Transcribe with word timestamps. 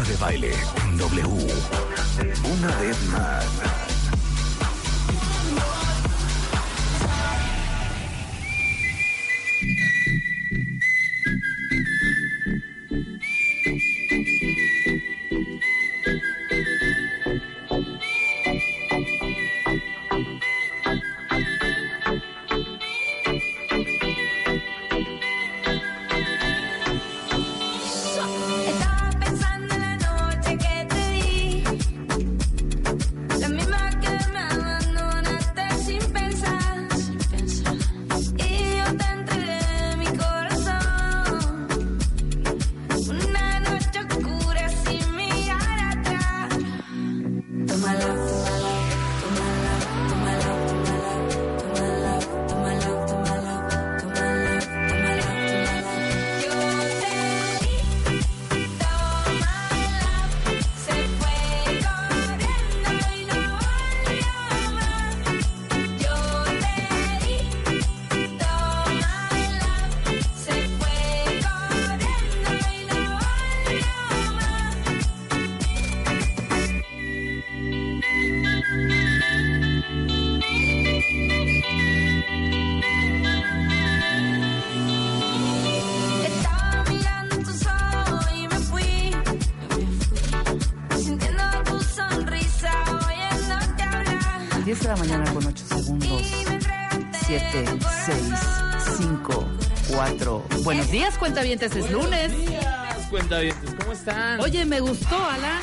Marta 0.00 0.12
de 0.12 0.16
baile 0.16 0.52
W. 0.96 1.26
Una 2.44 2.76
vez 2.78 3.02
más. 3.08 3.89
10 94.64 94.80
de 94.80 94.88
la 94.88 94.96
mañana 94.96 95.32
con 95.32 95.46
8 95.46 95.64
segundos. 95.66 96.22
Y 96.22 96.44
me 96.48 96.54
entregaste 96.54 97.06
7, 97.26 97.64
6, 98.06 98.18
5, 98.98 99.48
4. 99.90 100.44
Buenos 100.64 100.90
días, 100.90 101.16
cuentavientes, 101.18 101.74
es 101.76 101.90
lunes. 101.90 102.32
cuentavientes, 103.10 103.74
¿cómo 103.78 103.92
están? 103.92 104.40
Oye, 104.40 104.64
me 104.64 104.80
gustó, 104.80 105.16
Alan. 105.16 105.60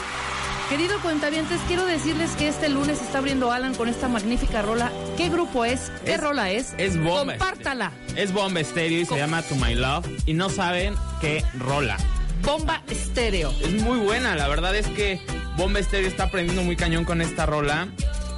Querido 0.70 1.00
cuentavientes, 1.00 1.62
quiero 1.68 1.86
decirles 1.86 2.32
que 2.32 2.50
este 2.50 2.68
lunes 2.68 3.02
está 3.02 3.20
abriendo 3.20 3.54
Alan 3.54 3.74
con 3.74 3.88
esta 3.88 4.10
magnífica 4.10 4.62
rola. 4.62 4.92
¿Qué 5.16 5.30
grupo 5.30 5.64
es? 5.64 5.92
¿Qué 6.04 6.16
Es- 6.16 6.20
rola 6.22 6.52
es? 6.52 6.74
es 6.78 6.98
Bomba. 7.02 7.38
Compártala. 7.38 7.92
Es 8.18 8.34
Bomba 8.34 8.60
Estéreo 8.60 9.00
y 9.00 9.06
se 9.06 9.16
llama 9.16 9.42
To 9.44 9.56
My 9.56 9.76
Love 9.76 10.06
y 10.26 10.34
no 10.34 10.50
saben 10.50 10.94
qué 11.22 11.42
rola. 11.58 11.96
Bomba 12.44 12.82
estéreo. 12.90 13.52
Es 13.62 13.82
muy 13.82 13.98
buena, 14.00 14.36
la 14.36 14.48
verdad 14.48 14.76
es 14.76 14.88
que 14.88 15.20
Bomba 15.58 15.80
Estéreo 15.80 16.08
está 16.08 16.26
aprendiendo 16.26 16.64
muy 16.64 16.76
cañón 16.76 17.04
con 17.06 17.22
esta 17.22 17.46
rola. 17.46 17.88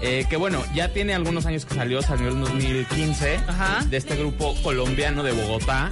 Eh, 0.01 0.25
que 0.29 0.37
bueno, 0.37 0.63
ya 0.73 0.93
tiene 0.93 1.13
algunos 1.13 1.45
años 1.45 1.65
que 1.65 1.75
salió, 1.75 2.01
salió 2.01 2.29
en 2.29 2.41
2015 2.41 3.35
Ajá. 3.47 3.85
de 3.89 3.97
este 3.97 4.15
grupo 4.15 4.55
colombiano 4.63 5.23
de 5.23 5.31
Bogotá. 5.31 5.91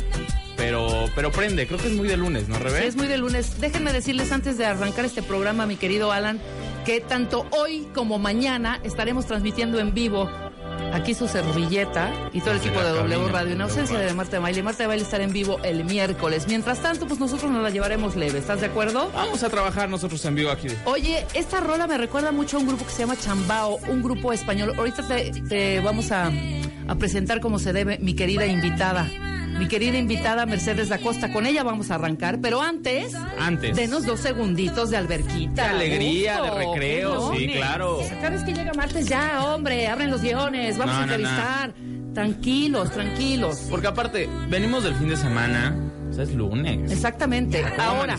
Pero, 0.55 1.05
pero 1.13 1.31
prende, 1.31 1.67
creo 1.67 1.79
que 1.79 1.87
es 1.87 1.93
muy 1.93 2.07
de 2.07 2.17
lunes, 2.17 2.47
¿no, 2.49 2.55
Sí, 2.57 2.63
Rebe? 2.63 2.87
es 2.87 2.95
muy 2.95 3.05
de 3.07 3.17
lunes. 3.19 3.59
Déjenme 3.61 3.93
decirles 3.93 4.31
antes 4.31 4.57
de 4.57 4.65
arrancar 4.65 5.05
este 5.05 5.21
programa, 5.21 5.67
mi 5.67 5.75
querido 5.75 6.11
Alan, 6.11 6.39
que 6.83 6.99
tanto 6.99 7.45
hoy 7.51 7.87
como 7.93 8.17
mañana 8.17 8.79
estaremos 8.83 9.27
transmitiendo 9.27 9.79
en 9.79 9.93
vivo 9.93 10.27
aquí 10.93 11.13
su 11.13 11.27
servilleta 11.27 12.11
y 12.33 12.41
todo 12.41 12.51
el 12.51 12.57
equipo 12.57 12.79
de 12.81 12.89
W 12.89 13.27
Radio 13.29 13.53
en 13.53 13.61
ausencia 13.61 13.97
de. 13.99 14.13
Marta 14.13 14.37
de 14.37 14.39
Baile. 14.39 14.63
Marta 14.63 14.83
de 14.83 14.87
Baile 14.87 15.03
estará 15.03 15.23
en 15.23 15.31
vivo 15.33 15.59
el 15.63 15.83
miércoles. 15.85 16.47
Mientras 16.47 16.79
tanto, 16.79 17.07
pues 17.07 17.19
nosotros 17.19 17.51
nos 17.51 17.61
la 17.61 17.69
llevaremos 17.69 18.15
leve. 18.15 18.39
¿Estás 18.39 18.61
de 18.61 18.67
acuerdo? 18.67 19.11
Vamos 19.13 19.43
a 19.43 19.49
trabajar 19.49 19.89
nosotros 19.89 20.23
en 20.25 20.35
vivo 20.35 20.49
aquí. 20.49 20.67
Oye, 20.85 21.25
esta 21.33 21.59
rola 21.59 21.87
me 21.87 21.97
recuerda 21.97 22.31
mucho 22.31 22.57
a 22.57 22.59
un 22.59 22.67
grupo 22.67 22.85
que 22.85 22.91
se 22.91 22.99
llama 22.99 23.15
Chambao, 23.15 23.79
un 23.87 24.01
grupo 24.01 24.33
español. 24.33 24.73
Ahorita 24.77 25.07
te, 25.07 25.31
te 25.47 25.79
vamos 25.81 26.11
a, 26.11 26.31
a 26.87 26.95
presentar 26.95 27.39
como 27.39 27.59
se 27.59 27.73
debe 27.73 27.99
mi 27.99 28.15
querida 28.15 28.45
invitada. 28.45 29.09
Mi 29.59 29.67
querida 29.67 29.97
invitada 29.97 30.45
Mercedes 30.45 30.89
da 30.89 30.97
Costa. 30.99 31.31
Con 31.31 31.45
ella 31.45 31.63
vamos 31.63 31.89
a 31.91 31.95
arrancar, 31.95 32.39
pero 32.41 32.61
antes, 32.61 33.13
Antes. 33.39 33.75
denos 33.75 34.05
dos 34.05 34.19
segunditos 34.19 34.89
de 34.91 34.97
alberquita. 34.97 35.63
Qué 35.63 35.69
alegría, 35.69 36.39
Gusto, 36.39 36.55
de 36.55 36.65
recreo, 36.65 37.33
sí, 37.35 37.47
claro. 37.53 37.99
Cada 38.21 38.29
vez 38.29 38.43
que 38.43 38.53
llega 38.53 38.73
martes, 38.73 39.07
ya, 39.07 39.43
hombre, 39.45 39.87
abren 39.87 40.11
los 40.11 40.21
guiones, 40.21 40.77
vamos 40.77 40.93
No, 40.95 41.01
a 41.01 41.05
no, 41.05 41.07
no. 41.07 41.13
entrevistar. 41.15 41.73
Tranquilos, 42.13 42.91
tranquilos. 42.91 43.67
Porque 43.69 43.87
aparte, 43.87 44.29
venimos 44.49 44.83
del 44.83 44.95
fin 44.95 45.09
de 45.09 45.17
semana, 45.17 45.75
o 46.09 46.13
sea, 46.13 46.23
es 46.23 46.33
lunes. 46.33 46.91
Exactamente. 46.91 47.61
¿Cómo 47.75 47.81
Ahora? 47.83 48.17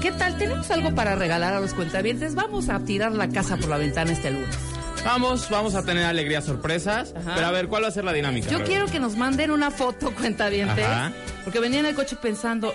¿qué 0.00 0.12
tal? 0.12 0.36
¿Tenemos 0.36 0.70
algo 0.70 0.94
para 0.94 1.14
regalar 1.14 1.54
a 1.54 1.60
los 1.60 1.72
cuentavientes? 1.74 2.34
Vamos 2.34 2.68
a 2.68 2.80
tirar 2.80 3.12
la 3.12 3.28
casa 3.28 3.56
por 3.56 3.68
la 3.68 3.76
ventana 3.78 4.12
este 4.12 4.30
lunes. 4.32 4.58
Vamos, 5.04 5.48
vamos 5.50 5.74
a 5.74 5.84
tener 5.84 6.04
alegrías 6.04 6.44
sorpresas. 6.44 7.14
Ajá. 7.16 7.32
Pero 7.34 7.46
a 7.46 7.50
ver, 7.50 7.68
¿cuál 7.68 7.84
va 7.84 7.88
a 7.88 7.90
ser 7.90 8.04
la 8.04 8.12
dinámica? 8.12 8.48
Yo 8.50 8.58
Rebe? 8.58 8.68
quiero 8.68 8.86
que 8.86 9.00
nos 9.00 9.16
manden 9.16 9.50
una 9.50 9.70
foto, 9.70 10.12
cuentavientes, 10.14 10.84
Ajá. 10.84 11.12
porque 11.44 11.58
venía 11.60 11.80
en 11.80 11.86
el 11.86 11.94
coche 11.94 12.16
pensando, 12.20 12.74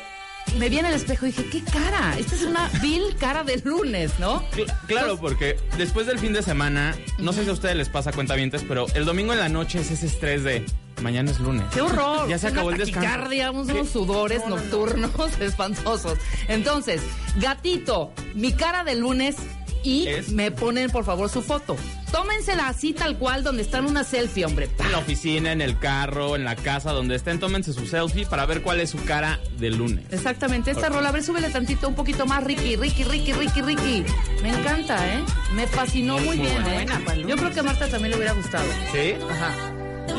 me 0.57 0.69
vi 0.69 0.79
en 0.79 0.85
el 0.87 0.93
espejo 0.95 1.25
y 1.27 1.31
dije, 1.31 1.45
¿qué 1.51 1.63
cara? 1.63 2.17
Esta 2.17 2.35
es 2.35 2.43
una 2.43 2.67
vil 2.81 3.15
cara 3.19 3.43
de 3.43 3.57
lunes, 3.63 4.11
¿no? 4.19 4.41
Cl- 4.51 4.71
Claro, 4.87 5.17
porque 5.17 5.57
después 5.77 6.07
del 6.07 6.19
fin 6.19 6.33
de 6.33 6.41
semana, 6.41 6.95
no 7.19 7.31
sé 7.31 7.43
si 7.43 7.49
a 7.49 7.53
ustedes 7.53 7.75
les 7.75 7.89
pasa 7.89 8.11
cuentavientes, 8.11 8.63
pero 8.67 8.87
el 8.95 9.05
domingo 9.05 9.33
en 9.33 9.39
la 9.39 9.49
noche 9.49 9.79
es 9.81 9.91
ese 9.91 10.07
estrés 10.07 10.43
de 10.43 10.65
mañana 11.01 11.29
es 11.31 11.39
lunes. 11.39 11.65
¡Qué 11.73 11.81
horror! 11.81 12.27
Ya 12.29 12.37
se 12.39 12.47
acabó 12.47 12.67
Una 12.69 12.77
el 12.77 12.85
descanso. 12.85 13.51
unos 13.71 13.89
sudores 13.89 14.39
No, 14.39 14.49
no, 14.49 14.55
no. 14.57 14.61
nocturnos 14.63 15.11
espantosos. 15.39 16.17
Entonces, 16.47 17.01
gatito, 17.39 18.11
mi 18.33 18.51
cara 18.53 18.83
de 18.83 18.95
lunes 18.95 19.35
y 19.85 20.07
Es- 20.07 20.29
me 20.29 20.51
ponen 20.51 20.89
por 20.89 21.05
favor 21.05 21.29
su 21.29 21.41
foto. 21.41 21.75
Tómensela 22.11 22.67
así 22.69 22.93
tal 22.93 23.17
cual 23.17 23.43
donde 23.43 23.61
están 23.61 23.85
una 23.85 24.03
selfie, 24.03 24.45
hombre. 24.45 24.69
En 24.79 24.91
la 24.91 24.97
oficina, 24.99 25.51
en 25.51 25.61
el 25.61 25.77
carro, 25.77 26.35
en 26.35 26.43
la 26.45 26.55
casa, 26.55 26.91
donde 26.91 27.15
estén, 27.15 27.39
tómense 27.39 27.73
su 27.73 27.85
selfie 27.85 28.25
para 28.25 28.45
ver 28.45 28.61
cuál 28.61 28.79
es 28.79 28.89
su 28.89 29.03
cara 29.03 29.39
del 29.59 29.77
lunes. 29.77 30.05
Exactamente, 30.11 30.71
esta 30.71 30.89
rola, 30.89 31.09
a 31.09 31.11
ver, 31.11 31.23
súbele 31.23 31.49
tantito, 31.49 31.87
un 31.89 31.95
poquito 31.95 32.25
más, 32.25 32.43
Ricky, 32.43 32.75
Ricky, 32.77 33.03
Ricky, 33.03 33.33
Ricky, 33.33 33.61
Ricky. 33.61 34.05
Me 34.41 34.49
encanta, 34.49 35.13
¿eh? 35.13 35.19
Me 35.53 35.67
fascinó 35.67 36.17
muy, 36.19 36.37
Muy 36.37 36.47
bien, 36.47 36.63
buena. 36.63 36.95
¿eh? 37.13 37.25
Yo 37.27 37.35
creo 37.35 37.51
que 37.51 37.59
a 37.59 37.63
Marta 37.63 37.87
también 37.87 38.11
le 38.11 38.17
hubiera 38.17 38.33
gustado. 38.33 38.65
¿Sí? 38.93 39.13
Ajá. 39.29 39.53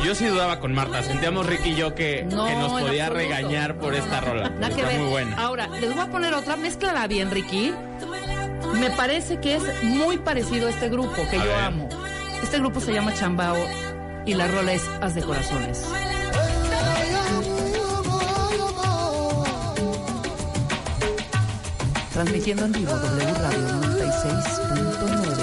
Yo 0.03 0.13
sí 0.13 0.25
dudaba 0.25 0.59
con 0.59 0.73
Marta. 0.73 1.01
Sentíamos 1.01 1.45
Ricky 1.45 1.69
y 1.69 1.75
yo 1.75 1.95
que, 1.95 2.23
No, 2.29 2.45
que 2.45 2.53
nos 2.55 2.73
podía 2.81 3.09
regañar 3.09 3.79
por 3.79 3.95
esta 3.95 4.19
rola. 4.21 4.51
Está 4.61 4.91
muy 4.99 5.09
buena. 5.09 5.35
Ahora, 5.37 5.67
les 5.79 5.89
voy 5.91 5.99
a 6.03 6.07
poner 6.11 6.33
otra, 6.33 6.55
mézclala 6.57 7.07
bien, 7.07 7.31
Ricky. 7.31 7.73
Me 8.73 8.89
parece 8.91 9.39
que 9.39 9.55
es 9.55 9.83
muy 9.83 10.17
parecido 10.17 10.67
a 10.67 10.69
este 10.69 10.89
grupo 10.89 11.15
que 11.29 11.37
A 11.37 11.43
yo 11.43 11.49
ver. 11.49 11.59
amo. 11.61 11.89
Este 12.43 12.59
grupo 12.59 12.79
se 12.79 12.93
llama 12.93 13.13
Chambao 13.13 13.57
y 14.25 14.33
la 14.33 14.47
rola 14.47 14.73
es 14.73 14.83
Haz 15.01 15.15
de 15.15 15.23
Corazones. 15.23 15.83
Transmitiendo 22.13 22.65
en 22.65 22.71
vivo 22.71 22.91
W 22.91 23.33
Radio 23.33 23.59
96.9. 23.59 25.36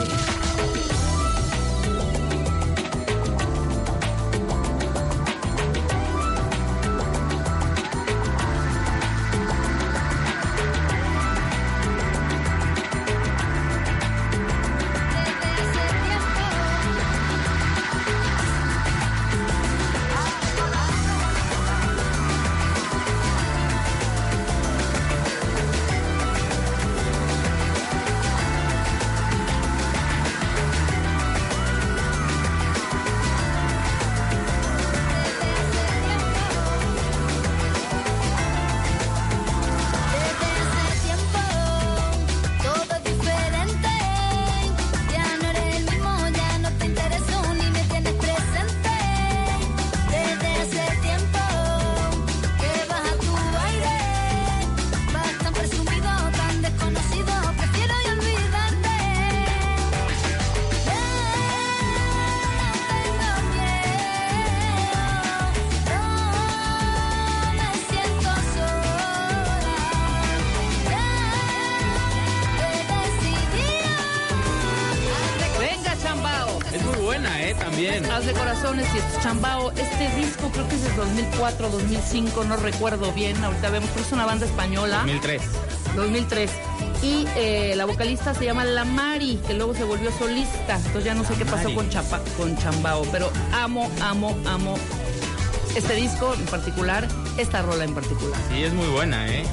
Chambao. 79.29 79.71
Este 79.73 80.15
disco 80.17 80.51
creo 80.53 80.69
que 80.69 80.75
es 80.75 80.83
de 80.83 80.93
2004, 80.93 81.71
2005, 81.71 82.45
no 82.45 82.57
recuerdo 82.57 83.11
bien. 83.13 83.43
Ahorita 83.43 83.71
vemos, 83.71 83.89
pero 83.95 84.05
es 84.05 84.13
una 84.13 84.27
banda 84.27 84.45
española. 84.45 84.99
2003. 84.99 85.43
2003. 85.97 86.51
Y 87.03 87.27
eh, 87.37 87.73
la 87.75 87.87
vocalista 87.87 88.35
se 88.35 88.45
llama 88.45 88.65
La 88.67 88.85
Mari, 88.85 89.41
que 89.47 89.55
luego 89.55 89.75
se 89.75 89.85
volvió 89.85 90.11
solista. 90.19 90.77
Entonces 90.77 91.05
ya 91.05 91.15
no 91.15 91.25
sé 91.25 91.33
qué 91.37 91.47
pasó 91.47 91.75
con, 91.75 91.89
Chapa, 91.89 92.21
con 92.37 92.55
Chambao. 92.59 93.03
Pero 93.13 93.31
amo, 93.55 93.91
amo, 94.03 94.37
amo 94.45 94.77
este 95.75 95.95
disco 95.95 96.35
en 96.35 96.45
particular, 96.45 97.09
esta 97.39 97.63
rola 97.63 97.85
en 97.85 97.95
particular. 97.95 98.39
Sí, 98.51 98.63
es 98.63 98.75
muy 98.75 98.89
buena, 98.89 99.27
¿eh? 99.29 99.45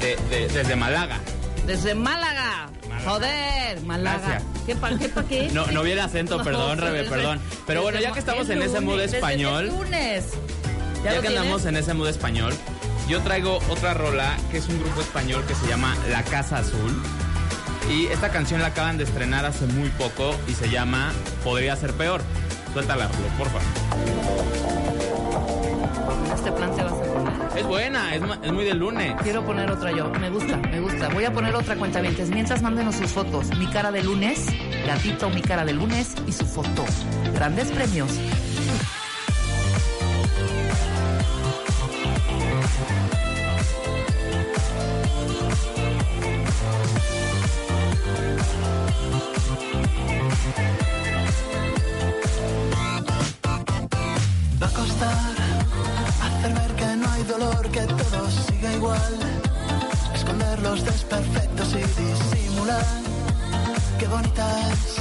De- 0.00 0.16
de- 0.30 0.48
desde 0.48 0.76
Málaga. 0.76 1.20
Desde 1.66 1.94
Málaga. 1.94 2.70
Málaga. 2.88 3.10
Joder, 3.10 3.80
Málaga. 3.82 4.18
Gracias. 4.28 4.42
¿Qué 4.66 4.74
pa, 4.76 4.96
qué 4.98 5.08
pa 5.08 5.22
qué? 5.24 5.50
No, 5.52 5.66
no 5.66 5.82
vi 5.82 5.90
el 5.92 6.00
acento, 6.00 6.42
perdón, 6.44 6.78
Rebe, 6.78 6.98
desde- 6.98 7.10
perdón. 7.10 7.40
Pero 7.66 7.82
bueno, 7.82 7.98
ya 8.00 8.08
que 8.08 8.14
Mo- 8.14 8.18
estamos 8.18 8.44
es 8.44 8.50
en 8.50 8.62
ese 8.62 8.80
mood 8.80 9.00
español. 9.00 9.68
lunes. 9.68 10.24
¿Ya, 11.04 11.20
que 11.20 11.28
andamos 11.28 11.66
en 11.66 11.76
ese 11.76 11.92
mood 11.92 12.08
español, 12.08 12.54
yo 13.08 13.20
traigo 13.20 13.58
otra 13.68 13.92
rola 13.92 14.36
que 14.50 14.56
es 14.58 14.66
un 14.68 14.80
grupo 14.80 15.02
español 15.02 15.44
que 15.46 15.54
se 15.54 15.66
llama 15.66 15.94
La 16.10 16.22
Casa 16.22 16.58
Azul. 16.58 17.02
Y 17.90 18.06
esta 18.06 18.30
canción 18.30 18.62
la 18.62 18.68
acaban 18.68 18.96
de 18.96 19.04
estrenar 19.04 19.44
hace 19.44 19.66
muy 19.66 19.90
poco 19.90 20.34
y 20.48 20.54
se 20.54 20.70
llama 20.70 21.12
Podría 21.44 21.76
ser 21.76 21.92
peor. 21.92 22.22
Suéltala, 22.72 23.08
por 23.36 23.48
favor. 23.48 23.62
Este 26.34 26.50
plan 26.52 26.74
te 26.74 26.82
vas 26.82 26.92
a 26.92 26.96
poner. 26.96 27.13
Es 27.56 27.66
buena, 27.66 28.14
es, 28.14 28.52
muy 28.52 28.64
del 28.64 28.78
lunes. 28.78 29.14
Quiero 29.22 29.44
poner 29.44 29.70
otra 29.70 29.92
yo. 29.92 30.10
Me 30.20 30.28
gusta, 30.28 30.56
me 30.56 30.80
gusta. 30.80 31.08
Voy 31.10 31.24
a 31.24 31.32
poner 31.32 31.54
otra 31.54 31.76
cuenta 31.76 32.00
Mientras 32.30 32.62
mándenos 32.62 32.96
sus 32.96 33.12
fotos. 33.12 33.46
Mi 33.58 33.66
cara 33.68 33.92
de 33.92 34.02
lunes, 34.02 34.46
gatito, 34.86 35.30
mi 35.30 35.40
cara 35.40 35.64
de 35.64 35.72
lunes 35.72 36.14
y 36.26 36.32
su 36.32 36.44
foto. 36.44 36.84
Grandes 37.34 37.70
premios. 37.70 38.10
Igual. 58.94 60.14
Esconder 60.14 60.62
los 60.62 60.84
desperfectos 60.84 61.68
y 61.72 61.78
disimular. 61.78 62.84
Qué 63.98 64.06
bonita 64.06 64.70
es 64.70 64.96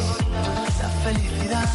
la 0.81 0.89
felicidad. 1.03 1.69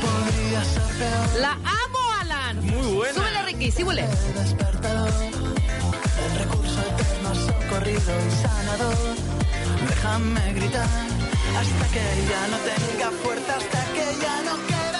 Podría 0.00 0.64
ser 0.64 0.96
peor 0.98 1.40
La 1.40 1.52
amo, 1.52 2.02
Alan. 2.20 2.56
Muy 2.66 2.94
buena. 2.94 3.14
Súbele, 3.14 3.42
Ricky, 3.42 3.70
súbele. 3.70 4.04
el 4.04 4.34
despertador. 4.34 5.10
El 5.10 6.38
recurso 6.38 6.80
eterno, 6.80 7.34
socorrido 7.34 8.12
y 8.26 8.30
sanador. 8.42 8.96
Déjame 9.88 10.52
gritar 10.54 10.88
hasta 11.58 11.86
que 11.92 12.04
ya 12.30 12.48
no 12.48 12.56
tenga 12.58 13.10
fuerza, 13.22 13.56
hasta 13.56 13.84
que 13.92 14.22
ya 14.22 14.42
no 14.42 14.66
quede 14.66 14.99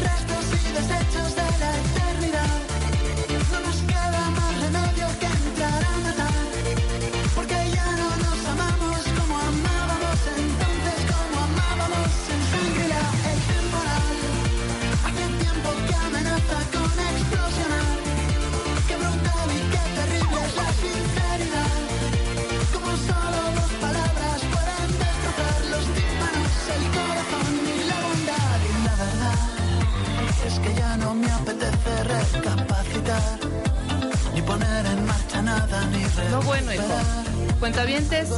que 0.00 0.06
los 0.06 0.12
restos 0.12 0.44
y 0.64 0.72
desechos 0.72 1.34
de 1.34 1.42
la 1.42 1.70
eternidad. 1.70 2.09
No 36.30 36.42
bueno, 36.42 36.72
hijo. 36.72 36.84
Cuentavientes. 37.60 38.28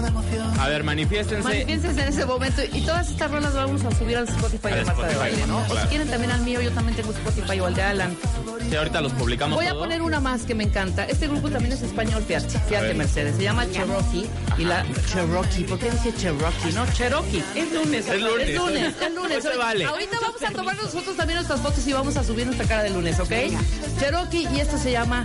A 0.58 0.68
ver, 0.68 0.82
manifiéstense. 0.82 1.48
manifiénsense 1.48 2.02
en 2.02 2.08
ese 2.08 2.26
momento. 2.26 2.62
Y 2.72 2.80
todas 2.80 3.08
estas 3.08 3.30
rolas 3.30 3.54
las 3.54 3.66
vamos 3.66 3.84
a 3.84 3.90
subir 3.96 4.16
al 4.16 4.28
Spotify 4.28 4.68
Al 4.68 4.74
de 4.74 4.84
Marta 4.84 5.06
de 5.06 5.16
Baile, 5.16 5.46
¿no? 5.46 5.62
Claro. 5.64 5.82
si 5.82 5.88
quieren 5.88 6.08
también 6.08 6.32
al 6.32 6.40
mío, 6.42 6.60
yo 6.60 6.72
también 6.72 6.96
tengo 6.96 7.12
Spotify 7.12 7.60
o 7.60 7.66
al 7.66 7.74
de 7.74 7.82
Alan. 7.82 8.16
Sí, 8.68 8.76
ahorita 8.76 9.00
los 9.00 9.12
publicamos 9.12 9.56
Voy 9.56 9.66
a 9.66 9.74
poner 9.74 10.02
una 10.02 10.18
más 10.18 10.42
que 10.42 10.54
me 10.54 10.64
encanta. 10.64 11.04
Este 11.04 11.28
grupo 11.28 11.50
también 11.50 11.72
es 11.72 11.82
español, 11.82 12.24
fíjate, 12.26 12.58
fíjate. 12.68 12.94
Mercedes. 12.94 13.36
Se 13.36 13.42
llama 13.44 13.70
Cherokee. 13.70 14.26
Y 14.58 14.64
la 14.64 14.84
Cherokee, 15.12 15.64
¿por 15.64 15.78
qué 15.78 15.90
dije 15.90 16.12
Cherokee? 16.16 16.72
No, 16.72 16.86
Cherokee. 16.92 17.44
Es 17.54 17.72
lunes. 17.72 18.08
Es 18.08 18.20
lunes. 18.20 18.48
Es 18.48 18.56
lunes, 18.56 18.94
es 19.02 19.14
lunes. 19.14 19.36
Hoy 19.36 19.52
se 19.52 19.56
vale. 19.56 19.84
Ahorita 19.84 20.18
vamos 20.20 20.42
a 20.42 20.50
tomar 20.50 20.76
nosotros 20.76 21.16
también 21.16 21.36
nuestras 21.36 21.60
fotos 21.60 21.86
y 21.86 21.92
vamos 21.92 22.16
a 22.16 22.24
subir 22.24 22.46
nuestra 22.46 22.66
cara 22.66 22.82
de 22.82 22.90
lunes, 22.90 23.20
¿ok? 23.20 23.32
Cherokee 24.00 24.48
y 24.52 24.60
esto 24.60 24.78
se 24.78 24.90
llama 24.90 25.24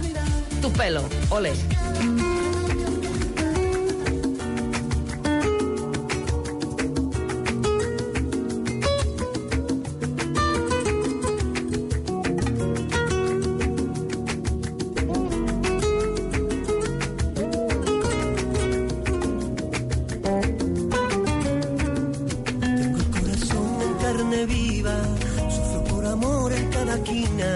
Tu 0.62 0.72
pelo. 0.74 1.04
Ole. 1.30 1.54
Carne 24.18 24.46
viva, 24.48 24.96
sufro 25.48 25.84
por 25.84 26.06
amor 26.06 26.52
en 26.52 26.68
cada 26.70 26.98
quina. 27.04 27.52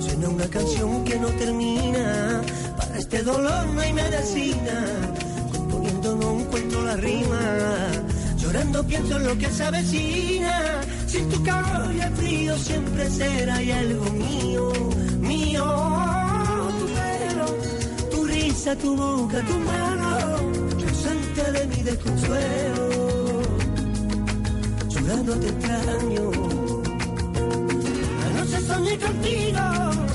Suena 0.00 0.28
una 0.28 0.46
canción 0.48 1.04
que 1.04 1.18
no 1.18 1.28
termina, 1.28 2.40
para 2.76 2.98
este 2.98 3.22
dolor 3.22 3.66
no 3.74 3.80
hay 3.80 3.92
medicina. 3.92 4.76
Componiendo 5.52 6.16
no 6.16 6.40
encuentro 6.40 6.82
la 6.82 6.96
rima, 6.96 7.40
llorando 8.36 8.86
pienso 8.86 9.16
en 9.16 9.24
lo 9.24 9.38
que 9.38 9.50
se 9.50 9.64
avecina. 9.64 10.80
Sin 11.06 11.28
tu 11.30 11.42
calor 11.42 11.92
y 11.92 12.00
el 12.00 12.14
frío 12.14 12.56
siempre 12.58 13.10
será 13.10 13.60
y 13.60 13.70
algo 13.72 14.04
mío, 14.12 14.72
mío. 15.20 15.64
Tu 16.78 16.86
pelo, 16.96 17.46
tu 18.12 18.24
risa, 18.24 18.76
tu 18.76 18.96
boca, 18.96 19.40
tu 19.40 19.58
mano, 19.58 20.08
ausente 20.88 21.52
de 21.52 21.66
mi 21.66 21.82
desconsuelo 21.82 22.87
llorando 25.08 25.34
te 25.40 25.46
extraño. 25.48 26.30
Anoche 28.26 28.60
soñé 28.66 28.98
contigo, 28.98 29.60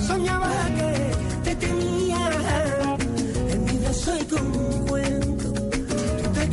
soñaba 0.08 0.50
que 0.78 1.12
te 1.44 1.56
tenía 1.56 2.30
en 3.52 3.66
mi 3.66 3.78
brazo 3.80 4.12
y 4.20 4.26
con 4.26 4.46
un 4.48 4.88
cuento. 4.88 5.54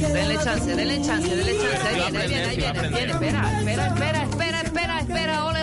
Denle 0.00 0.38
chance, 0.44 0.75
denle 0.75 1.02
chance, 1.02 1.37
denle 1.37 1.56
chance. 1.59 1.88
Ahí 1.88 1.94
viene, 2.00 2.18
ahí 2.18 2.28
viene, 2.28 2.49
ahí 2.49 2.56
viene. 2.56 3.12
Espera, 3.12 3.59
espera, 3.59 3.87
espera, 3.87 4.23
espera, 4.23 4.61
espera, 4.62 5.00
espera. 5.00 5.44
Ole, 5.47 5.60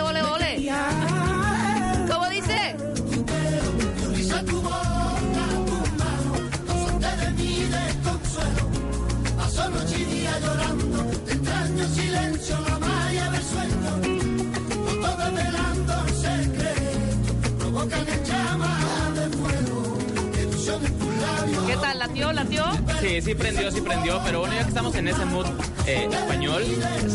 ¿Latió? 22.18 22.32
¿Latió? 22.32 22.64
Sí, 23.00 23.20
sí 23.22 23.34
prendió, 23.34 23.70
sí 23.70 23.80
prendió, 23.80 24.20
pero 24.24 24.40
bueno, 24.40 24.54
ya 24.54 24.62
que 24.62 24.68
estamos 24.68 24.94
en 24.96 25.06
ese 25.08 25.24
mood 25.26 25.46
eh, 25.86 26.08
español, 26.10 26.64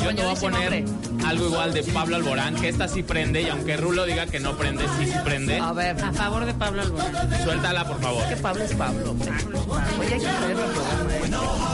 yo 0.01 0.15
te 0.15 0.23
voy 0.23 0.31
a 0.35 0.39
poner 0.39 0.85
algo 1.25 1.45
igual 1.47 1.73
de 1.73 1.83
Pablo 1.83 2.15
Alborán, 2.15 2.55
que 2.55 2.69
esta 2.69 2.87
sí 2.87 3.03
prende, 3.03 3.41
y 3.41 3.49
aunque 3.49 3.75
Rulo 3.75 4.05
diga 4.05 4.25
que 4.27 4.39
no 4.39 4.55
prende, 4.57 4.85
sí, 4.99 5.05
sí 5.07 5.13
prende. 5.25 5.59
A 5.59 5.73
ver, 5.73 6.01
a 6.03 6.13
favor 6.13 6.45
de 6.45 6.53
Pablo 6.53 6.81
Alborán. 6.83 7.43
Suéltala, 7.43 7.85
por 7.85 7.99
favor. 8.01 8.23
Que 8.29 8.35
Pablo 8.37 8.63
es 8.63 8.73
Pablo. 8.73 9.15
Oye, 9.99 10.13
hay 10.13 10.19
que 10.21 10.25
traerlo 10.27 10.63
al 10.63 10.71
programa, 10.71 11.13
¿eh? 11.13 11.21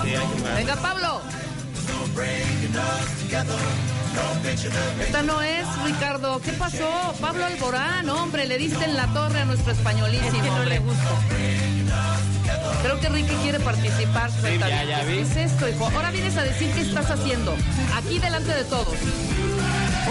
Sí, 0.03 0.09
hay 0.15 0.43
que- 0.43 0.55
Venga, 0.57 0.75
Pablo. 0.77 1.21
Esta 5.01 5.21
no 5.23 5.41
es, 5.41 5.65
Ricardo. 5.85 6.39
¿Qué 6.41 6.51
pasó? 6.53 7.13
Pablo 7.21 7.45
Alborán, 7.45 8.09
hombre, 8.09 8.45
le 8.47 8.57
diste 8.57 8.83
en 8.85 8.95
la 8.97 9.07
torre 9.13 9.41
a 9.41 9.45
nuestro 9.45 9.71
españolísimo. 9.71 10.53
hombre. 10.53 10.81
Creo 12.81 12.81
Creo 12.83 12.99
que 12.99 13.09
Ricky 13.09 13.35
quiere 13.43 13.59
participar. 13.59 14.31
cuenta 14.41 14.69
ya, 14.69 14.83
bien. 14.83 14.97
ya 14.97 15.03
vi. 15.05 15.13
¿Qué 15.15 15.21
es 15.21 15.35
esto, 15.51 15.69
hijo? 15.69 15.85
Ahora 15.93 16.11
vienes 16.11 16.35
a 16.37 16.43
decir 16.43 16.71
qué 16.73 16.81
estás 16.81 17.09
haciendo. 17.11 17.55
Aquí 17.95 18.19
delante 18.19 18.53
de 18.53 18.63
todos. 18.65 18.87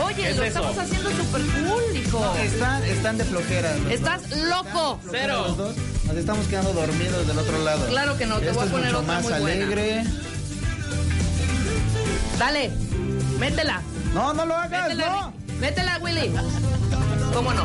Oye, 0.04 0.14
¿Qué 0.14 0.30
es 0.30 0.36
lo 0.36 0.44
eso? 0.44 0.58
estamos 0.60 0.78
haciendo 0.78 1.10
súper 1.10 1.42
cool, 1.42 1.96
hijo. 1.96 2.34
Están, 2.42 2.84
están 2.84 3.18
de 3.18 3.24
flojera. 3.24 3.74
Estás 3.90 4.30
loco. 4.30 5.00
dos. 5.04 5.12
Los 5.12 5.56
dos. 5.56 5.76
Nos 6.06 6.16
estamos 6.16 6.46
quedando 6.46 6.72
dormidos 6.72 7.26
del 7.26 7.38
otro 7.38 7.58
lado. 7.64 7.86
Claro 7.88 8.16
que 8.16 8.26
no, 8.26 8.38
te 8.38 8.46
Esto 8.48 8.54
voy 8.54 8.62
a 8.62 8.66
es 8.66 8.72
poner 8.72 8.86
mucho 8.92 8.98
otra 9.00 9.14
más 9.14 9.22
muy 9.24 9.32
buena. 9.40 9.64
alegre. 9.64 10.04
Dale, 12.38 12.70
métela. 13.38 13.80
No, 14.14 14.32
no 14.34 14.44
lo 14.46 14.54
hagas, 14.56 14.82
Métela, 14.88 15.08
no. 15.10 15.32
Métela, 15.60 15.98
Willy. 16.02 16.32
¿Cómo 17.34 17.52
no? 17.52 17.64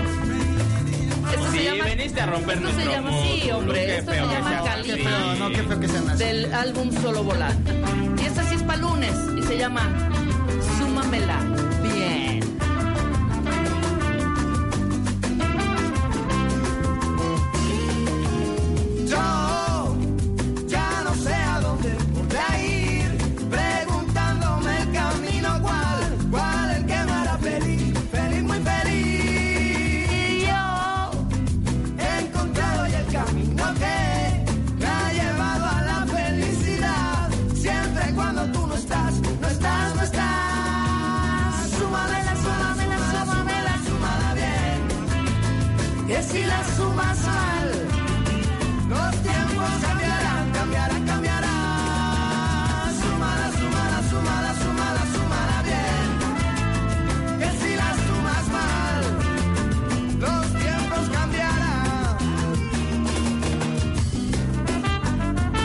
Esto 1.32 1.52
Sí, 1.52 1.58
se 1.60 1.64
llama. 1.66 1.84
veniste 1.86 2.22
a 2.22 2.26
romper 2.28 2.58
esto 2.58 2.72
se 2.80 2.86
llama, 2.86 3.12
mood, 3.12 3.24
sí, 3.24 3.52
hombre. 3.52 3.98
Esto 3.98 4.12
se 4.12 4.18
llama 4.18 5.36
no, 5.40 5.50
qué 5.50 5.64
feo 5.64 5.80
que 5.80 5.88
sean 5.88 6.10
así. 6.10 6.24
Del 6.24 6.54
álbum 6.54 6.92
Solo 7.02 7.24
Volar. 7.24 7.54
Y 8.22 8.26
esta 8.26 8.44
sí 8.44 8.56
es 8.56 8.64
para 8.64 8.78
lunes. 8.80 9.16
Y 9.38 9.42
se 9.44 9.58
llama 9.58 9.90
Súmamela. 10.78 11.40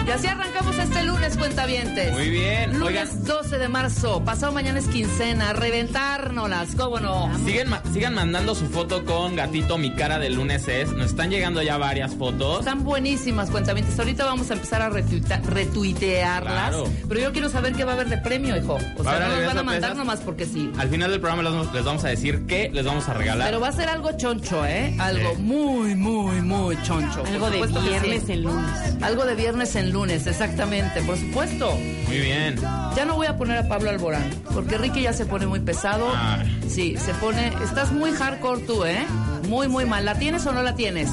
Y 0.09 0.11
así 0.11 0.27
arrancamos 0.27 0.79
este 0.79 1.03
lunes, 1.03 1.37
cuentavientes. 1.37 2.13
Muy 2.13 2.31
bien. 2.31 2.79
Lunes 2.79 3.11
Oigan, 3.11 3.25
12 3.25 3.59
de 3.59 3.69
marzo. 3.69 4.25
Pasado 4.25 4.53
mañana 4.53 4.79
es 4.79 4.87
quincena. 4.87 5.53
Reventárnoslas, 5.53 6.75
¿cómo 6.77 6.99
no? 6.99 7.31
siguen, 7.45 7.69
ma- 7.69 7.83
sigan 7.93 8.15
mandando 8.15 8.55
su 8.55 8.67
foto 8.69 9.05
con 9.05 9.37
gatito 9.37 9.77
mi 9.77 9.95
cara 9.95 10.19
del 10.19 10.35
lunes 10.37 10.67
es. 10.67 10.91
Nos 10.93 11.09
están 11.11 11.29
llegando 11.29 11.61
ya 11.63 11.77
varias 11.77 12.15
fotos. 12.15 12.61
Están 12.61 12.85
buenísimas, 12.85 13.51
cuentavientes. 13.51 13.99
Ahorita 13.99 14.25
vamos 14.25 14.51
a 14.51 14.55
empezar 14.55 14.81
a 14.81 14.89
retuitearlas. 14.89 16.53
Claro. 16.71 16.85
Pero 17.07 17.21
yo 17.21 17.33
quiero 17.33 17.51
saber 17.51 17.75
qué 17.75 17.85
va 17.85 17.93
a 17.93 17.95
haber 17.97 18.09
de 18.09 18.17
premio, 18.17 18.57
hijo. 18.57 18.79
O 18.97 19.03
sea, 19.05 19.19
no 19.21 19.29
nos 19.37 19.45
van 19.47 19.59
a 19.59 19.63
mandar 19.63 19.95
nomás 19.95 20.21
porque 20.21 20.47
sí. 20.47 20.73
Al 20.79 20.89
final 20.89 21.11
del 21.11 21.21
programa 21.21 21.43
les 21.43 21.53
vamos, 21.53 21.75
les 21.75 21.85
vamos 21.85 22.05
a 22.05 22.09
decir 22.09 22.47
qué 22.47 22.71
les 22.73 22.85
vamos 22.87 23.07
a 23.11 23.13
regalar. 23.15 23.47
Pero 23.49 23.61
va 23.61 23.69
a 23.69 23.73
ser 23.73 23.91
algo 23.91 24.11
choncho, 24.17 24.65
¿eh? 24.65 24.97
Algo 24.99 25.35
Sí. 25.37 25.43
muy, 25.43 25.95
muy, 25.95 26.41
muy 26.41 26.83
choncho. 26.83 27.23
Algo 27.27 27.51
de 27.51 27.63
viernes 27.83 28.23
sí. 28.27 28.33
en 28.33 28.43
lunes. 28.45 29.03
Algo 29.03 29.27
de 29.27 29.35
viernes 29.35 29.77
en 29.77 29.91
lunes, 29.93 29.98
exactamente, 30.07 31.03
por 31.03 31.17
supuesto. 31.19 31.77
Muy 32.07 32.19
bien. 32.19 32.57
Ya 32.97 33.05
no 33.05 33.15
voy 33.17 33.27
a 33.27 33.37
poner 33.37 33.59
a 33.59 33.69
Pablo 33.69 33.91
Alborán, 33.91 34.23
porque 34.55 34.79
Ricky 34.79 35.03
ya 35.03 35.13
se 35.13 35.27
pone 35.27 35.47
muy 35.47 35.61
pesado. 35.61 36.07
Ay. 36.17 36.61
Sí, 36.69 36.97
se 36.97 37.13
pone. 37.15 37.49
Estás 37.65 37.93
muy 37.93 38.13
hardcore 38.13 38.63
tú, 38.63 38.85
¿eh? 38.85 39.05
Muy, 39.49 39.69
muy 39.69 39.85
mal. 39.87 40.05
¿La 40.05 40.19
tienes 40.19 40.47
o 40.47 40.53
no 40.53 40.63
la 40.63 40.75
tienes? 40.75 41.11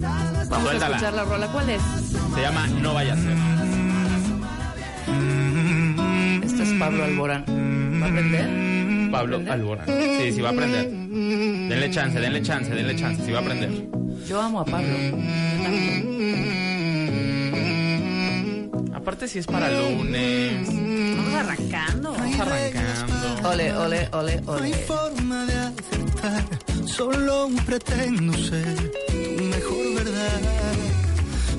Vamos 0.00 0.68
Suéltala. 0.68 0.86
a 0.86 0.98
escuchar 0.98 1.14
la 1.14 1.24
rola. 1.24 1.46
¿Cuál 1.48 1.70
es? 1.70 1.82
Se 2.34 2.40
llama 2.40 2.66
No 2.80 2.94
vaya 2.94 3.14
a 3.14 3.16
ser. 3.16 3.36
Este 6.44 6.62
es 6.62 6.72
Pablo 6.78 7.04
Alborán. 7.04 7.44
¿Va 8.02 8.06
a 8.06 8.08
aprender? 8.10 9.10
Pablo 9.10 9.36
¿Aprender? 9.36 9.52
Alborán. 9.52 9.86
Sí, 9.86 10.32
sí 10.32 10.40
va 10.40 10.48
a 10.50 10.52
aprender. 10.52 10.90
Denle 10.90 11.90
chance, 11.90 12.20
denle 12.20 12.42
chance, 12.42 12.74
denle 12.74 12.96
chance. 12.96 13.24
Sí 13.24 13.32
va 13.32 13.38
a 13.38 13.42
aprender. 13.42 13.70
Yo 14.28 14.40
amo 14.40 14.60
a 14.60 14.64
Pablo. 14.64 14.88
Aparte 19.16 19.32
si 19.32 19.38
es 19.38 19.46
para 19.46 19.70
lunes. 19.70 20.66
Vamos 20.66 21.34
arrancando. 21.34 22.12
Vamos 22.12 22.38
arrancando. 22.38 23.48
Ole, 23.48 23.72
ole, 23.74 24.08
ole, 24.12 24.40
No 24.42 24.52
hay 24.52 24.72
ole. 24.72 24.82
forma 24.84 25.46
de 25.46 25.54
acertar, 25.54 26.44
solo 26.84 27.48
pretendo 27.64 28.36
ser 28.36 28.92
tu 29.38 29.42
mejor 29.42 29.94
verdad. 29.94 30.40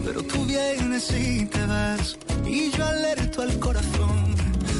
Pero 0.05 0.21
tú 0.21 0.45
vienes 0.45 1.11
y 1.11 1.45
te 1.47 1.65
vas, 1.65 2.15
y 2.45 2.69
yo 2.69 2.85
alerto 2.85 3.41
al 3.41 3.57
corazón. 3.57 4.35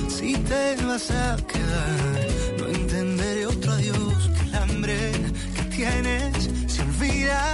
Si 0.07 0.33
te 0.33 0.75
vas 0.85 1.09
a 1.09 1.35
quedar, 1.47 2.27
no 2.59 2.67
entenderé 2.67 3.47
otro 3.47 3.71
adiós 3.71 4.29
que 4.35 4.49
el 4.49 4.55
hambre 4.55 5.11
que 5.55 5.63
tienes 5.75 6.49
se 6.67 6.83
olvida 6.83 7.53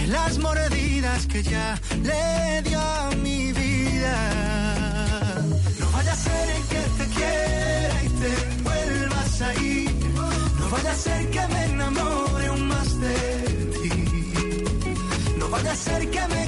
de 0.00 0.06
las 0.08 0.36
mordidas 0.38 1.28
que 1.28 1.44
ya 1.44 1.80
le 2.02 2.62
dio 2.68 2.80
a 2.80 3.10
mi 3.22 3.52
vida. 3.52 4.43
Ser 10.96 11.30
que 11.30 11.40
me 11.48 11.64
enamore 11.64 12.46
aún 12.46 12.68
más 12.68 13.00
de 13.00 13.14
ti. 13.82 13.90
No 15.38 15.48
vaya 15.48 15.72
a 15.72 15.76
ser 15.76 16.10
que 16.10 16.20
me 16.28 16.43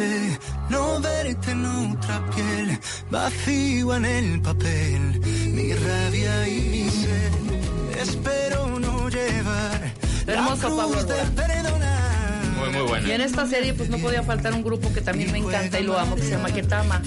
intenté 0.00 0.38
no 0.70 1.00
verte 1.00 1.50
en 1.50 1.64
otra 1.66 2.30
piel, 2.34 2.78
vacío 3.10 3.94
en 3.96 4.04
el 4.04 4.40
papel, 4.40 5.20
mi 5.52 5.72
rabia 5.74 6.48
y 6.48 6.60
mi 6.60 6.90
sed. 6.90 8.00
Espero 8.00 8.78
no 8.78 9.08
llevar 9.08 9.92
Hermoso, 10.26 10.68
la 10.70 10.76
Pablo 10.76 10.92
cruz 10.92 11.06
de 11.08 11.20
Alborán. 11.20 11.34
perdonar. 11.34 12.44
Muy, 12.58 12.68
muy 12.70 12.78
Y 12.80 12.88
buena. 12.88 13.14
en 13.14 13.20
esta 13.22 13.46
serie 13.46 13.74
pues 13.74 13.88
no 13.90 13.98
podía 13.98 14.22
faltar 14.22 14.52
un 14.54 14.62
grupo 14.62 14.92
que 14.92 15.00
también 15.00 15.32
me 15.32 15.38
encanta 15.38 15.80
y 15.80 15.84
lo 15.84 15.98
amo, 15.98 16.14
que 16.16 16.22
se 16.22 16.30
llama 16.30 16.50
Ketama. 16.52 17.02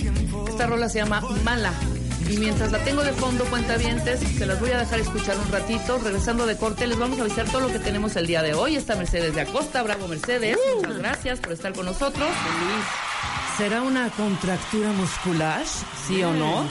Esta 0.48 0.68
rola 0.68 0.90
se 0.90 1.00
llama 1.00 1.22
Mala. 1.44 1.74
Y 2.30 2.38
mientras 2.38 2.72
la 2.72 2.84
tengo 2.84 3.04
de 3.04 3.14
fondo, 3.14 3.46
cuentavientes, 3.46 4.20
se 4.20 4.46
las 4.46 4.60
voy 4.60 4.72
a 4.72 4.80
dejar 4.80 5.00
escuchar 5.00 5.38
un 5.38 5.52
ratito. 5.52 6.00
Regresando 6.00 6.46
de 6.46 6.58
corte, 6.58 6.88
les 6.88 6.98
vamos 6.98 7.20
a 7.20 7.24
avisar 7.24 7.46
todo 7.46 7.62
lo 7.62 7.68
que 7.68 7.80
tenemos 7.80 8.16
el 8.16 8.28
día 8.28 8.42
de 8.42 8.54
hoy. 8.54 8.76
Está 8.76 8.96
Mercedes 8.96 9.36
de 9.36 9.42
Acosta, 9.42 9.84
bravo 9.84 10.08
Mercedes. 10.08 10.58
Muchas 10.76 10.98
gracias 10.98 11.40
por 11.40 11.52
estar 11.52 11.74
con 11.74 11.86
nosotros. 11.86 12.30
¿Será 13.58 13.82
una 13.82 14.10
contractura 14.10 14.92
muscular? 14.94 15.64
¿Sí 16.08 16.24
o 16.24 16.34
no? 16.34 16.66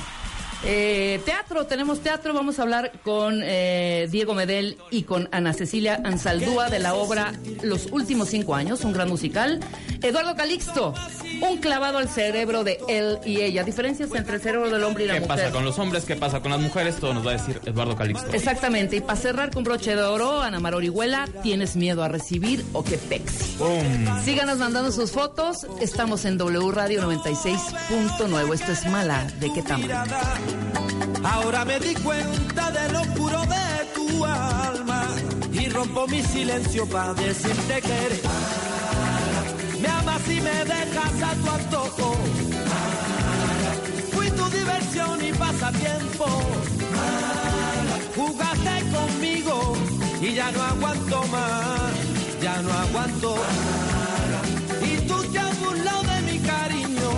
Eh, 0.65 1.21
teatro, 1.25 1.67
tenemos 1.67 2.01
teatro. 2.01 2.35
Vamos 2.35 2.59
a 2.59 2.63
hablar 2.63 2.93
con 3.03 3.41
eh, 3.43 4.09
Diego 4.11 4.35
Medel 4.35 4.79
y 4.91 5.03
con 5.03 5.29
Ana 5.33 5.53
Cecilia 5.53 6.01
Ansaldúa 6.05 6.71
de 6.71 6.79
la 6.79 6.95
obra 6.95 7.33
Los 7.63 7.87
últimos 7.87 8.29
cinco 8.29 8.55
años, 8.55 8.85
un 8.85 8.93
gran 8.93 9.09
musical. 9.09 9.61
Eduardo 10.03 10.37
Calixto, 10.37 10.95
un 11.51 11.59
clavado 11.59 11.99
al 11.99 12.09
cerebro 12.09 12.65
de 12.65 12.79
él 12.89 13.19
y 13.25 13.41
ella. 13.41 13.65
Diferencias 13.65 14.11
entre 14.15 14.37
el 14.37 14.41
cerebro 14.43 14.71
del 14.71 14.83
hombre 14.85 15.05
y 15.05 15.07
la 15.09 15.15
¿Qué 15.15 15.21
mujer. 15.21 15.37
pasa 15.37 15.51
con 15.51 15.65
los 15.65 15.79
hombres? 15.79 16.05
¿Qué 16.05 16.17
pasa 16.17 16.41
con 16.41 16.51
las 16.53 16.61
mujeres? 16.61 16.97
Todo 16.97 17.15
nos 17.15 17.27
va 17.27 17.31
a 17.31 17.35
decir 17.35 17.61
Eduardo 17.65 17.97
Calixto. 17.97 18.33
Exactamente. 18.33 18.97
Y 18.97 19.01
para 19.01 19.17
cerrar 19.19 19.51
con 19.51 19.65
broche 19.65 19.95
de 19.97 20.03
oro, 20.03 20.41
Ana 20.41 20.61
Mar 20.61 20.75
Orihuela, 20.75 21.29
¿tienes 21.43 21.77
miedo 21.77 22.03
a 22.03 22.09
recibir 22.09 22.65
o 22.73 22.83
qué 22.85 22.97
pex? 22.99 23.33
¡Pum! 23.59 24.23
Síganos 24.25 24.59
mandando 24.59 24.93
sus 24.93 25.11
fotos. 25.11 25.67
Estamos 25.81 26.25
en 26.25 26.39
W 26.39 26.71
Radio 26.73 27.03
96.9. 27.09 28.55
Esto 28.55 28.73
es 28.73 28.87
Mala 28.87 29.25
de 29.41 29.53
qué 29.53 29.63
tamaño. 29.63 29.95
Ahora 31.25 31.65
me 31.65 31.79
di 31.81 31.95
cuenta 31.95 32.71
de 32.71 32.93
lo 32.93 33.03
puro 33.15 33.41
de 33.43 33.85
tu 33.95 34.25
alma 34.25 35.07
y 35.53 35.69
rompo 35.69 36.07
mi 36.09 36.23
silencio 36.23 36.87
para 36.89 37.15
decirte 37.15 37.81
que 37.81 37.93
eres 38.07 38.21
si 40.27 40.41
me 40.41 40.65
dejas 40.65 41.23
a 41.23 41.35
tu 41.35 41.51
antojo. 41.51 42.17
Fui 44.13 44.31
tu 44.31 44.45
diversión 44.51 45.25
y 45.25 45.33
pasatiempo. 45.33 46.27
Jugaste 48.17 48.75
conmigo 48.97 49.77
y 50.21 50.35
ya 50.35 50.51
no 50.53 50.63
aguanto 50.63 51.27
más, 51.29 51.93
ya 52.43 52.63
no 52.63 52.73
aguanto. 52.73 53.37
Y 54.83 54.97
tú 55.07 55.23
te 55.33 55.39
has 55.39 55.61
burlado 55.61 56.03
de 56.03 56.21
mi 56.33 56.39
cariño. 56.41 57.11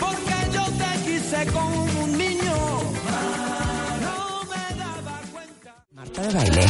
Porque 0.00 0.36
yo 0.52 0.64
te 0.80 0.90
quise 1.06 1.46
con 1.52 1.72
un 2.02 2.18
niño. 2.18 2.56
No 4.02 4.44
me 4.50 4.78
daba 4.78 5.20
cuenta. 5.32 5.84
Marta 5.92 6.22
de 6.22 6.34
baile. 6.34 6.66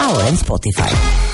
Ahora 0.00 0.28
en 0.28 0.34
Spotify. 0.34 1.33